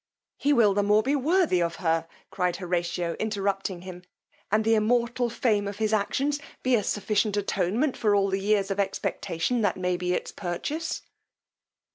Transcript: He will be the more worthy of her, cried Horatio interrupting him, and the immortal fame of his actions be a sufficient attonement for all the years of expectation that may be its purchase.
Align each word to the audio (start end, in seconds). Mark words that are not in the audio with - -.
He 0.39 0.51
will 0.51 0.73
be 0.73 0.77
the 0.77 0.81
more 0.83 1.03
worthy 1.03 1.61
of 1.61 1.75
her, 1.75 2.07
cried 2.31 2.55
Horatio 2.55 3.13
interrupting 3.19 3.81
him, 3.81 4.01
and 4.51 4.63
the 4.65 4.73
immortal 4.73 5.29
fame 5.29 5.67
of 5.67 5.77
his 5.77 5.93
actions 5.93 6.39
be 6.63 6.73
a 6.73 6.81
sufficient 6.81 7.37
attonement 7.37 7.95
for 7.95 8.15
all 8.15 8.29
the 8.31 8.41
years 8.41 8.71
of 8.71 8.79
expectation 8.79 9.61
that 9.61 9.77
may 9.77 9.97
be 9.97 10.13
its 10.15 10.31
purchase. 10.31 11.03